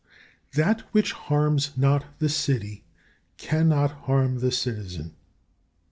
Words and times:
22. 0.53 0.59
That 0.63 0.81
which 0.95 1.11
harms 1.11 1.77
not 1.77 2.05
the 2.17 2.27
city 2.27 2.83
cannot 3.37 3.91
harm 4.07 4.39
the 4.39 4.51
citizen. 4.51 5.13